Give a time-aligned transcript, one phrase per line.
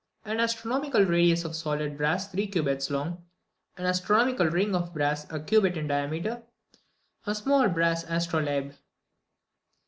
[0.23, 0.31] 26.
[0.33, 3.23] An astronomical radius of solid brass, three cubits long.
[3.75, 3.75] 27.
[3.77, 6.41] An astronomical ring of brass, a cubit in diameter.
[7.25, 7.27] 28.
[7.27, 8.73] A small brass astrolabe.